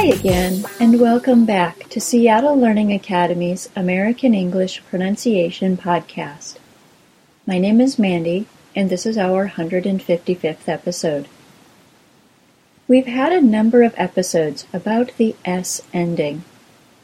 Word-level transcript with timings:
Hi 0.00 0.06
again, 0.06 0.64
and 0.80 0.98
welcome 0.98 1.44
back 1.44 1.90
to 1.90 2.00
Seattle 2.00 2.58
Learning 2.58 2.90
Academy's 2.90 3.68
American 3.76 4.32
English 4.32 4.82
Pronunciation 4.88 5.76
Podcast. 5.76 6.56
My 7.46 7.58
name 7.58 7.82
is 7.82 7.98
Mandy, 7.98 8.46
and 8.74 8.88
this 8.88 9.04
is 9.04 9.18
our 9.18 9.50
155th 9.50 10.66
episode. 10.66 11.28
We've 12.88 13.08
had 13.08 13.30
a 13.34 13.42
number 13.42 13.82
of 13.82 13.92
episodes 13.98 14.66
about 14.72 15.14
the 15.18 15.36
S 15.44 15.82
ending, 15.92 16.44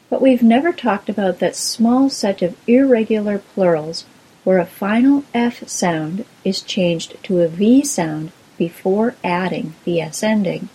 but 0.09 0.19
we've 0.19 0.41
never 0.41 0.73
talked 0.73 1.07
about 1.07 1.37
that 1.37 1.55
small 1.55 2.09
set 2.09 2.41
of 2.41 2.57
irregular 2.67 3.37
plurals 3.37 4.05
where 4.43 4.57
a 4.57 4.65
final 4.65 5.23
F 5.35 5.69
sound 5.69 6.25
is 6.43 6.63
changed 6.63 7.23
to 7.25 7.41
a 7.41 7.47
V 7.47 7.83
sound 7.83 8.31
before 8.57 9.13
adding 9.23 9.75
the 9.83 10.01
S 10.01 10.23
ending. 10.23 10.69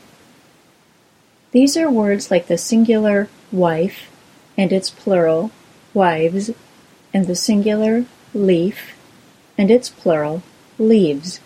These 1.53 1.77
are 1.77 1.91
words 1.91 2.31
like 2.31 2.47
the 2.47 2.59
singular 2.59 3.29
wife 3.51 4.11
and 4.57 4.73
its 4.73 4.89
plural, 4.89 5.51
wives, 5.93 6.51
and 7.13 7.27
the 7.27 7.35
singular 7.35 8.07
leaf 8.35 8.97
and 9.59 9.71
its 9.71 9.91
plural, 9.91 10.43
leaves. 10.79 11.41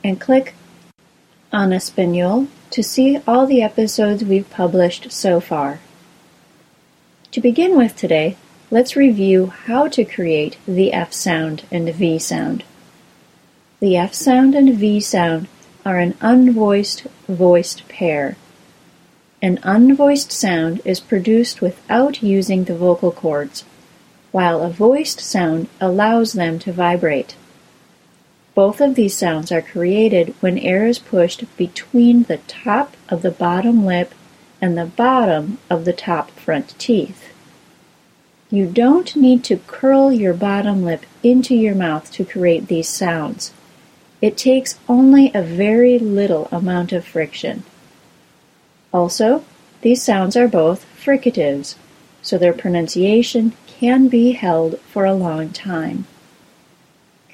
and 0.03 0.21
click 0.21 0.55
on 1.53 1.73
Espanol 1.73 2.49
to 2.71 2.83
see 2.83 3.21
all 3.27 3.47
the 3.47 3.63
episodes 3.63 4.25
we've 4.25 4.51
published 4.51 5.13
so 5.13 5.39
far. 5.41 5.79
To 7.37 7.43
begin 7.43 7.77
with 7.77 7.95
today, 7.97 8.35
let's 8.71 8.97
review 8.97 9.49
how 9.49 9.89
to 9.89 10.07
create 10.07 10.57
the 10.67 10.95
F 10.95 11.13
sound 11.13 11.65
and 11.71 11.87
V 11.93 12.19
sound. 12.19 12.65
The 13.79 13.95
F 13.95 14.15
sound 14.15 14.55
and 14.55 14.75
V 14.75 15.01
sound 15.01 15.47
are 15.85 15.99
an 15.99 16.15
unvoiced 16.23 17.07
voiced 17.29 17.87
pair. 17.89 18.39
An 19.43 19.59
unvoiced 19.59 20.33
sound 20.33 20.81
is 20.87 20.99
produced 20.99 21.61
without 21.61 22.23
using 22.23 22.65
the 22.65 22.75
vocal 22.75 23.13
cords, 23.13 23.65
while 24.33 24.63
a 24.63 24.71
voiced 24.71 25.21
sound 25.21 25.69
allows 25.79 26.33
them 26.33 26.59
to 26.61 26.73
vibrate. 26.73 27.37
Both 28.55 28.81
of 28.81 28.95
these 28.95 29.15
sounds 29.15 29.53
are 29.53 29.61
created 29.61 30.35
when 30.41 30.57
air 30.57 30.87
is 30.87 30.99
pushed 30.99 31.45
between 31.59 32.23
the 32.23 32.39
top 32.49 32.97
of 33.11 33.21
the 33.21 33.31
bottom 33.31 33.85
lip 33.85 34.15
and 34.61 34.77
the 34.77 34.87
bottom 34.87 35.59
of 35.69 35.85
the 35.85 35.93
top 35.93 36.31
front 36.33 36.79
teeth. 36.79 37.33
You 38.51 38.67
don't 38.67 39.17
need 39.17 39.43
to 39.45 39.57
curl 39.67 40.13
your 40.13 40.33
bottom 40.33 40.85
lip 40.85 41.05
into 41.23 41.55
your 41.55 41.75
mouth 41.75 42.13
to 42.13 42.25
create 42.25 42.69
these 42.69 42.89
sounds. 42.89 43.53
It 44.23 44.37
takes 44.37 44.79
only 44.89 45.31
a 45.35 45.43
very 45.43 45.99
little 45.99 46.49
amount 46.53 46.93
of 46.93 47.05
friction. 47.05 47.65
Also, 48.93 49.45
these 49.83 50.03
sounds 50.03 50.37
are 50.37 50.49
both 50.49 50.87
fricatives, 50.97 51.75
so 52.23 52.39
their 52.39 52.53
pronunciation 52.53 53.53
can 53.67 54.09
be 54.09 54.33
held 54.33 54.81
for 54.81 55.05
a 55.05 55.15
long 55.15 55.51
time. 55.51 56.07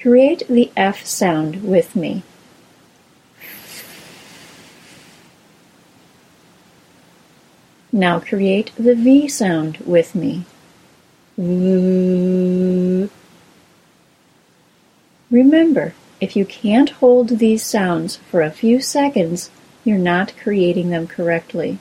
Create 0.01 0.45
the 0.49 0.71
F 0.75 1.05
sound 1.05 1.63
with 1.63 1.95
me. 1.95 2.23
Now 7.95 8.19
create 8.19 8.71
the 8.75 8.95
V 8.95 9.27
sound 9.27 9.77
with 9.85 10.15
me. 10.15 10.45
Remember, 15.29 15.93
if 16.19 16.35
you 16.35 16.43
can't 16.43 16.89
hold 16.89 17.29
these 17.29 17.61
sounds 17.63 18.15
for 18.15 18.41
a 18.41 18.49
few 18.49 18.81
seconds, 18.81 19.51
you're 19.85 19.99
not 19.99 20.35
creating 20.37 20.89
them 20.89 21.05
correctly. 21.05 21.77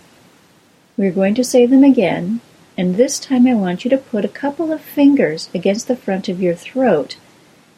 We're 0.99 1.13
going 1.13 1.35
to 1.37 1.45
say 1.45 1.65
them 1.65 1.83
again, 1.83 2.43
and 2.77 2.97
this 2.97 3.19
time 3.19 3.47
I 3.47 3.55
want 3.55 3.87
you 3.87 3.91
to 3.91 3.97
put 3.97 4.27
a 4.27 4.29
couple 4.29 4.71
of 4.71 4.83
fingers 4.83 5.49
against 5.55 5.89
the 5.89 5.97
front 5.97 6.29
of 6.29 6.43
your 6.43 6.55
throat 6.55 7.17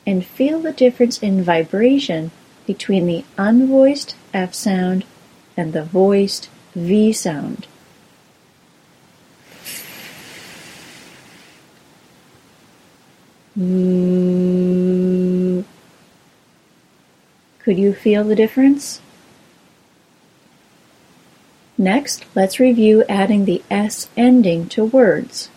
and 0.04 0.26
feel 0.26 0.58
the 0.58 0.72
difference 0.72 1.22
in 1.22 1.44
vibration 1.44 2.32
between 2.66 3.06
the 3.06 3.24
unvoiced 3.38 4.16
F 4.32 4.54
sound 4.54 5.04
and 5.56 5.72
the 5.72 5.84
voiced 5.84 6.48
V 6.74 7.12
sound. 7.12 7.68
Mm. 13.56 15.34
Could 17.60 17.78
you 17.78 17.94
feel 17.94 18.24
the 18.24 18.34
difference? 18.34 19.00
Next, 21.78 22.24
let's 22.34 22.60
review 22.60 23.04
adding 23.08 23.44
the 23.44 23.62
S 23.70 24.08
ending 24.16 24.68
to 24.70 24.84
words. 24.84 25.50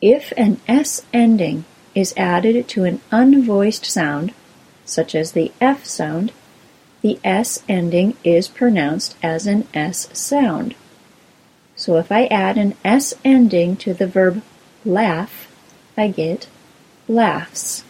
If 0.00 0.32
an 0.36 0.60
S 0.68 1.02
ending 1.12 1.64
is 1.94 2.14
added 2.16 2.68
to 2.68 2.84
an 2.84 3.00
unvoiced 3.10 3.84
sound, 3.84 4.32
such 4.84 5.14
as 5.14 5.32
the 5.32 5.52
F 5.60 5.84
sound, 5.84 6.32
the 7.00 7.18
S 7.24 7.62
ending 7.68 8.16
is 8.24 8.48
pronounced 8.48 9.16
as 9.22 9.46
an 9.46 9.66
S 9.74 10.08
sound. 10.16 10.74
So 11.76 11.96
if 11.96 12.10
I 12.10 12.26
add 12.26 12.56
an 12.56 12.74
S 12.84 13.14
ending 13.24 13.76
to 13.78 13.94
the 13.94 14.06
verb 14.06 14.42
laugh, 14.84 15.48
I 15.96 16.08
get 16.08 16.46
laughs. 17.08 17.84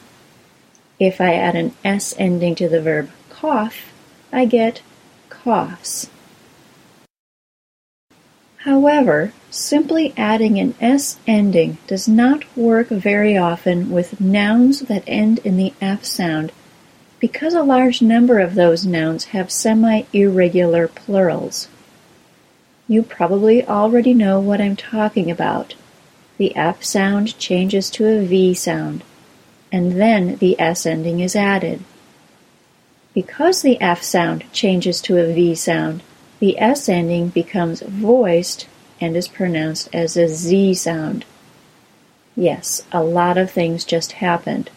If 0.98 1.20
I 1.20 1.34
add 1.34 1.56
an 1.56 1.74
S 1.84 2.14
ending 2.18 2.54
to 2.56 2.68
the 2.68 2.80
verb 2.80 3.10
cough, 3.30 3.92
I 4.32 4.44
get 4.44 4.82
coughs. 5.28 6.08
However, 8.58 9.32
simply 9.50 10.14
adding 10.16 10.58
an 10.58 10.74
S 10.80 11.18
ending 11.26 11.76
does 11.86 12.08
not 12.08 12.44
work 12.56 12.88
very 12.88 13.36
often 13.36 13.90
with 13.90 14.20
nouns 14.20 14.80
that 14.80 15.04
end 15.06 15.40
in 15.40 15.56
the 15.56 15.74
F 15.80 16.04
sound 16.04 16.50
because 17.20 17.54
a 17.54 17.62
large 17.62 18.00
number 18.00 18.38
of 18.38 18.54
those 18.54 18.86
nouns 18.86 19.26
have 19.26 19.50
semi-irregular 19.50 20.88
plurals. 20.88 21.68
You 22.88 23.02
probably 23.02 23.66
already 23.66 24.14
know 24.14 24.40
what 24.40 24.60
I'm 24.60 24.76
talking 24.76 25.30
about. 25.30 25.74
The 26.36 26.54
F 26.56 26.82
sound 26.82 27.38
changes 27.38 27.90
to 27.90 28.06
a 28.06 28.24
V 28.24 28.54
sound, 28.54 29.04
and 29.70 29.92
then 29.92 30.36
the 30.36 30.58
S 30.58 30.84
ending 30.84 31.20
is 31.20 31.36
added. 31.36 31.84
Because 33.14 33.62
the 33.62 33.80
F 33.80 34.02
sound 34.02 34.44
changes 34.52 35.00
to 35.02 35.18
a 35.18 35.32
V 35.32 35.54
sound, 35.54 36.02
the 36.40 36.58
S 36.58 36.88
ending 36.88 37.28
becomes 37.28 37.80
voiced 37.82 38.66
and 39.00 39.16
is 39.16 39.28
pronounced 39.28 39.88
as 39.92 40.16
a 40.16 40.28
Z 40.28 40.74
sound. 40.74 41.24
Yes, 42.36 42.82
a 42.90 43.04
lot 43.04 43.38
of 43.38 43.50
things 43.50 43.84
just 43.84 44.12
happened. 44.12 44.70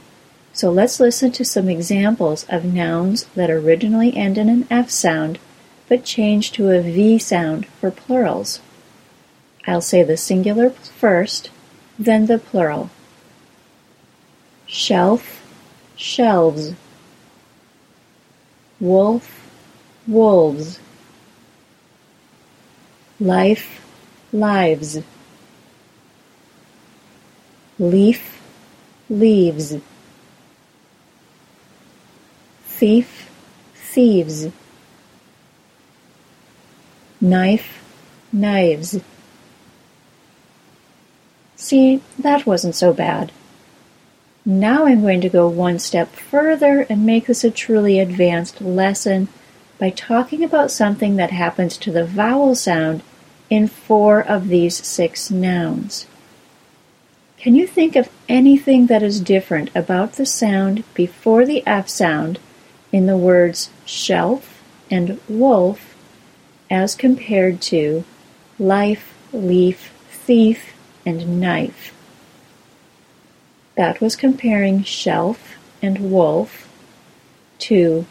So 0.54 0.72
let's 0.72 1.00
listen 1.00 1.32
to 1.34 1.46
some 1.46 1.70
examples 1.70 2.46
of 2.50 2.66
nouns 2.66 3.26
that 3.36 3.50
originally 3.50 4.16
end 4.16 4.38
in 4.38 4.50
an 4.50 4.68
F 4.70 4.90
sound 4.90 5.40
but 5.88 6.04
change 6.04 6.52
to 6.52 6.70
a 6.70 6.82
V 6.82 7.18
sound 7.18 7.66
for 7.66 7.92
plurals. 7.92 8.60
I'll 9.68 9.82
say 9.82 10.02
the 10.02 10.16
singular 10.16 10.70
first, 10.70 11.52
then 12.00 12.28
the 12.28 12.40
plural. 12.40 12.90
Shelf, 14.66 15.44
shelves. 15.98 16.74
Wolf, 18.80 19.50
wolves. 20.08 20.80
Life, 23.20 23.82
lives, 24.32 25.00
leaf, 27.80 28.42
leaves, 29.10 29.76
thief, 32.66 33.30
thieves, 33.76 34.50
knife, 37.20 37.84
knives, 38.32 39.00
See, 41.68 42.00
that 42.18 42.46
wasn't 42.46 42.76
so 42.76 42.94
bad. 42.94 43.34
Now 44.46 44.86
I'm 44.86 45.02
going 45.02 45.20
to 45.20 45.28
go 45.28 45.50
one 45.50 45.80
step 45.80 46.08
further 46.14 46.88
and 46.90 47.06
make 47.06 47.26
this 47.26 47.44
a 47.44 47.52
truly 47.52 48.00
advanced 48.00 48.62
lesson 48.62 49.28
by 49.78 49.90
talking 49.90 50.46
about 50.46 50.72
something 50.72 51.18
that 51.18 51.32
happens 51.32 51.76
to 51.80 51.92
the 51.92 52.06
vowel 52.06 52.56
sound 52.56 53.04
in 53.50 53.68
four 53.68 54.22
of 54.22 54.48
these 54.48 54.78
six 54.78 55.30
nouns. 55.30 56.08
Can 57.36 57.54
you 57.54 57.68
think 57.68 57.98
of 57.98 58.08
anything 58.30 58.88
that 58.88 59.04
is 59.04 59.20
different 59.20 59.70
about 59.76 60.14
the 60.14 60.26
sound 60.26 60.86
before 60.94 61.46
the 61.46 61.68
F 61.68 61.90
sound 61.90 62.40
in 62.94 63.08
the 63.08 63.18
words 63.18 63.72
shelf 63.86 64.64
and 64.90 65.20
wolf 65.28 65.98
as 66.72 66.96
compared 66.96 67.60
to 67.64 68.06
life, 68.58 69.14
leaf, 69.34 69.92
thief, 70.10 70.77
and 71.08 71.40
knife? 71.40 71.94
That 73.76 74.02
was 74.02 74.18
comparing 74.18 74.84
shelf 74.84 75.56
and 75.82 76.12
wolf 76.12 76.68
to 77.60 78.06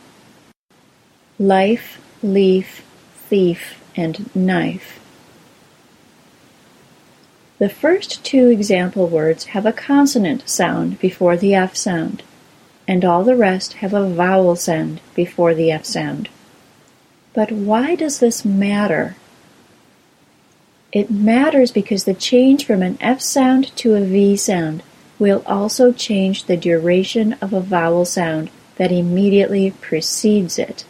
life, 1.39 2.01
leaf, 2.23 2.83
thief, 3.29 3.83
and 3.95 4.35
knife. 4.35 4.99
The 7.59 7.69
first 7.69 8.25
two 8.25 8.49
example 8.49 9.09
words 9.09 9.45
have 9.47 9.67
a 9.67 9.73
consonant 9.73 10.49
sound 10.49 10.99
before 10.99 11.37
the 11.37 11.55
F 11.55 11.77
sound, 11.77 12.23
and 12.89 13.05
all 13.05 13.25
the 13.25 13.37
rest 13.37 13.75
have 13.75 13.93
a 13.93 14.09
vowel 14.09 14.57
sound 14.57 15.01
before 15.15 15.55
the 15.55 15.71
F 15.71 15.85
sound. 15.85 16.29
But 17.35 17.53
why 17.53 17.95
does 17.95 18.21
this 18.21 18.45
matter? 18.45 19.17
It 20.93 21.11
matters 21.11 21.73
because 21.73 22.05
the 22.05 22.15
change 22.15 22.65
from 22.65 22.83
an 22.83 22.97
F 23.01 23.21
sound 23.21 23.75
to 23.77 23.95
a 23.95 24.01
V 24.01 24.37
sound 24.37 24.83
will 25.19 25.43
also 25.47 25.93
change 25.93 26.45
the 26.45 26.57
duration 26.57 27.35
of 27.35 27.53
a 27.53 27.61
vowel 27.61 28.05
sound 28.05 28.51
that 28.77 28.93
immediately 28.93 29.71
precedes 29.71 30.59
it. 30.59 30.85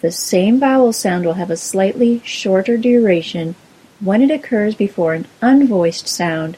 The 0.00 0.12
same 0.12 0.60
vowel 0.60 0.92
sound 0.92 1.24
will 1.24 1.34
have 1.34 1.50
a 1.50 1.56
slightly 1.56 2.20
shorter 2.24 2.76
duration 2.76 3.54
when 3.98 4.22
it 4.22 4.30
occurs 4.30 4.74
before 4.74 5.14
an 5.14 5.26
unvoiced 5.40 6.06
sound 6.06 6.56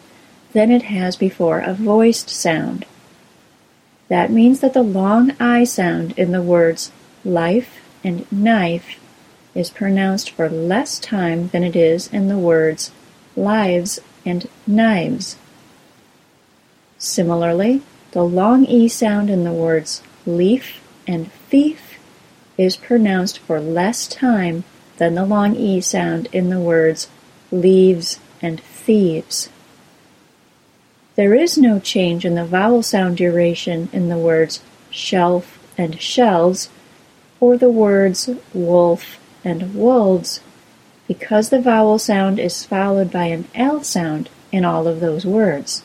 than 0.52 0.70
it 0.70 0.82
has 0.82 1.16
before 1.16 1.60
a 1.60 1.72
voiced 1.72 2.28
sound. 2.28 2.84
That 4.08 4.32
means 4.32 4.60
that 4.60 4.74
the 4.74 4.82
long 4.82 5.32
I 5.38 5.64
sound 5.64 6.18
in 6.18 6.32
the 6.32 6.42
words 6.42 6.90
life 7.24 7.80
and 8.02 8.30
knife 8.32 8.98
is 9.58 9.70
pronounced 9.70 10.30
for 10.30 10.48
less 10.48 11.00
time 11.00 11.48
than 11.48 11.64
it 11.64 11.74
is 11.74 12.06
in 12.12 12.28
the 12.28 12.38
words 12.38 12.92
lives 13.34 13.98
and 14.24 14.48
knives. 14.68 15.34
Similarly, 16.96 17.82
the 18.12 18.22
long 18.22 18.64
E 18.66 18.86
sound 18.86 19.28
in 19.28 19.42
the 19.42 19.52
words 19.52 20.00
leaf 20.24 20.80
and 21.08 21.32
thief 21.50 21.98
is 22.56 22.76
pronounced 22.76 23.40
for 23.40 23.58
less 23.58 24.06
time 24.06 24.62
than 24.98 25.16
the 25.16 25.26
long 25.26 25.56
E 25.56 25.80
sound 25.80 26.28
in 26.32 26.50
the 26.50 26.60
words 26.60 27.08
leaves, 27.50 28.20
and 28.40 28.60
thieves. 28.60 29.48
There 31.16 31.34
is 31.34 31.58
no 31.58 31.80
change 31.80 32.24
in 32.24 32.36
the 32.36 32.44
vowel 32.44 32.84
sound 32.84 33.16
duration 33.16 33.88
in 33.92 34.08
the 34.08 34.18
words 34.18 34.60
shelf 34.88 35.58
and 35.76 36.00
shelves, 36.00 36.68
or 37.40 37.56
the 37.56 37.70
words 37.70 38.30
wolf 38.54 39.18
and 39.44 39.74
wolves, 39.74 40.40
because 41.06 41.48
the 41.48 41.60
vowel 41.60 41.98
sound 41.98 42.38
is 42.38 42.64
followed 42.64 43.10
by 43.10 43.24
an 43.24 43.48
L 43.54 43.82
sound 43.82 44.28
in 44.52 44.64
all 44.64 44.86
of 44.86 45.00
those 45.00 45.24
words. 45.24 45.82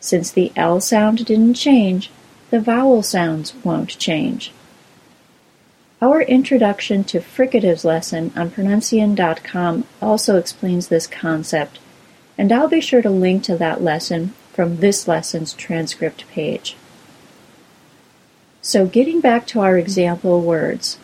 Since 0.00 0.30
the 0.30 0.52
L 0.56 0.80
sound 0.80 1.24
didn't 1.26 1.54
change, 1.54 2.10
the 2.50 2.60
vowel 2.60 3.02
sounds 3.02 3.54
won't 3.64 3.98
change. 3.98 4.52
Our 6.02 6.22
introduction 6.22 7.04
to 7.04 7.20
fricatives 7.20 7.84
lesson 7.84 8.32
on 8.34 8.50
pronuncian.com 8.50 9.84
also 10.00 10.36
explains 10.36 10.88
this 10.88 11.06
concept, 11.06 11.78
and 12.38 12.50
I'll 12.50 12.68
be 12.68 12.80
sure 12.80 13.02
to 13.02 13.10
link 13.10 13.44
to 13.44 13.56
that 13.58 13.82
lesson 13.82 14.32
from 14.54 14.78
this 14.78 15.06
lesson's 15.06 15.52
transcript 15.52 16.26
page. 16.28 16.76
So, 18.62 18.86
getting 18.86 19.20
back 19.20 19.46
to 19.48 19.60
our 19.60 19.76
example 19.78 20.40
words, 20.40 20.98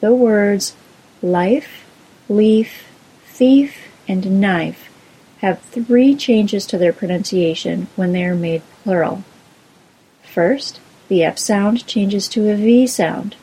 the 0.00 0.14
words 0.14 0.74
life, 1.22 1.84
leaf, 2.28 2.88
thief, 3.26 3.88
and 4.06 4.40
knife 4.40 4.88
have 5.38 5.60
three 5.60 6.14
changes 6.14 6.66
to 6.66 6.78
their 6.78 6.92
pronunciation 6.92 7.86
when 7.96 8.12
they 8.12 8.24
are 8.24 8.34
made 8.34 8.62
plural. 8.82 9.22
First, 10.22 10.80
the 11.08 11.22
F 11.22 11.38
sound 11.38 11.86
changes 11.86 12.28
to 12.28 12.50
a 12.50 12.56
V 12.56 12.86
sound. 12.86 13.36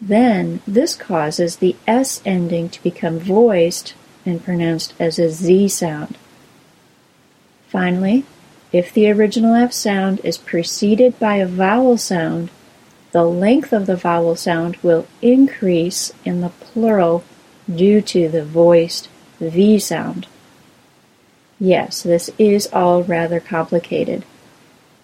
Then 0.00 0.60
this 0.66 0.94
causes 0.94 1.56
the 1.56 1.76
S 1.86 2.20
ending 2.24 2.68
to 2.70 2.82
become 2.82 3.18
voiced 3.18 3.94
and 4.26 4.44
pronounced 4.44 4.94
as 4.98 5.18
a 5.18 5.30
Z 5.30 5.68
sound. 5.68 6.18
Finally, 7.68 8.24
if 8.72 8.92
the 8.92 9.10
original 9.10 9.54
F 9.54 9.72
sound 9.72 10.20
is 10.24 10.38
preceded 10.38 11.18
by 11.18 11.36
a 11.36 11.46
vowel 11.46 11.96
sound, 11.96 12.50
the 13.12 13.24
length 13.24 13.72
of 13.72 13.86
the 13.86 13.96
vowel 13.96 14.36
sound 14.36 14.76
will 14.82 15.06
increase 15.20 16.12
in 16.24 16.40
the 16.40 16.48
plural 16.48 17.24
due 17.72 18.00
to 18.02 18.28
the 18.28 18.44
voiced 18.44 19.08
V 19.38 19.78
sound. 19.78 20.26
Yes, 21.60 22.02
this 22.02 22.30
is 22.38 22.68
all 22.72 23.02
rather 23.04 23.38
complicated 23.40 24.24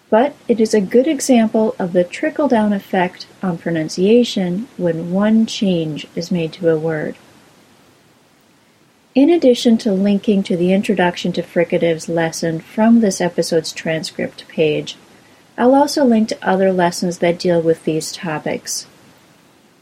but 0.09 0.35
it 0.47 0.59
is 0.59 0.73
a 0.73 0.81
good 0.81 1.07
example 1.07 1.75
of 1.77 1.93
the 1.93 2.03
trickle-down 2.03 2.73
effect 2.73 3.27
on 3.43 3.57
pronunciation 3.57 4.67
when 4.75 5.11
one 5.11 5.45
change 5.45 6.07
is 6.15 6.31
made 6.31 6.51
to 6.53 6.69
a 6.69 6.77
word. 6.77 7.15
In 9.13 9.29
addition 9.29 9.77
to 9.79 9.91
linking 9.91 10.43
to 10.43 10.57
the 10.57 10.73
Introduction 10.73 11.31
to 11.33 11.43
Fricatives 11.43 12.07
lesson 12.07 12.59
from 12.59 13.01
this 13.01 13.21
episode's 13.21 13.71
transcript 13.71 14.47
page, 14.47 14.97
I'll 15.59 15.75
also 15.75 16.03
link 16.05 16.29
to 16.29 16.37
other 16.41 16.71
lessons 16.71 17.17
that 17.17 17.37
deal 17.37 17.61
with 17.61 17.83
these 17.83 18.13
topics. 18.13 18.87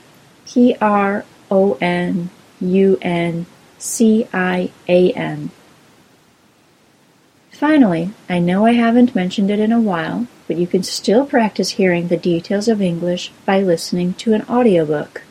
P-R 0.46 1.26
O 1.50 1.78
N 1.80 2.30
U 2.60 2.98
N 3.02 3.46
C 3.78 4.28
I 4.34 4.72
A 4.90 5.14
N. 5.14 5.52
Finally, 7.52 8.12
I 8.28 8.40
know 8.40 8.66
I 8.66 8.74
haven't 8.74 9.16
mentioned 9.16 9.50
it 9.50 9.60
in 9.60 9.72
a 9.72 9.80
while, 9.80 10.28
but 10.48 10.58
you 10.58 10.68
can 10.68 10.84
still 10.84 11.26
practice 11.26 11.70
hearing 11.72 12.10
the 12.10 12.18
details 12.18 12.68
of 12.68 12.82
English 12.82 13.32
by 13.46 13.62
listening 13.62 14.16
to 14.16 14.34
an 14.34 14.42
audiobook. 14.50 15.22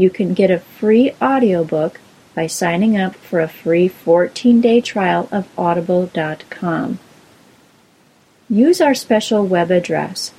You 0.00 0.08
can 0.08 0.32
get 0.32 0.50
a 0.50 0.60
free 0.60 1.12
audiobook 1.20 2.00
by 2.34 2.46
signing 2.46 2.96
up 2.96 3.14
for 3.14 3.38
a 3.38 3.48
free 3.48 3.86
14 3.86 4.62
day 4.62 4.80
trial 4.80 5.28
of 5.30 5.46
audible.com. 5.58 6.98
Use 8.48 8.80
our 8.80 8.94
special 8.94 9.46
web 9.46 9.70
address 9.70 10.32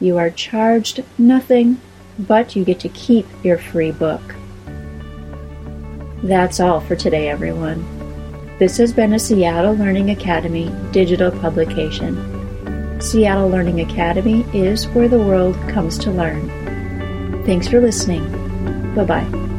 you 0.00 0.18
are 0.18 0.30
charged 0.30 1.04
nothing, 1.18 1.80
but 2.18 2.56
you 2.56 2.64
get 2.64 2.80
to 2.80 2.88
keep 2.88 3.26
your 3.44 3.58
free 3.58 3.92
book. 3.92 4.22
That's 6.22 6.60
all 6.60 6.80
for 6.80 6.96
today, 6.96 7.28
everyone. 7.28 7.84
This 8.58 8.76
has 8.76 8.92
been 8.92 9.14
a 9.14 9.18
Seattle 9.18 9.74
Learning 9.74 10.10
Academy 10.10 10.74
digital 10.92 11.30
publication. 11.30 13.00
Seattle 13.00 13.48
Learning 13.48 13.80
Academy 13.80 14.44
is 14.52 14.86
where 14.88 15.08
the 15.08 15.18
world 15.18 15.54
comes 15.68 15.96
to 15.98 16.10
learn. 16.10 16.48
Thanks 17.46 17.68
for 17.68 17.80
listening. 17.80 18.24
Bye 18.94 19.04
bye. 19.04 19.49